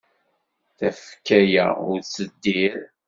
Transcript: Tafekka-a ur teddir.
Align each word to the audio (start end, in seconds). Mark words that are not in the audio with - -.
Tafekka-a 0.77 1.67
ur 1.89 1.99
teddir. 2.13 2.79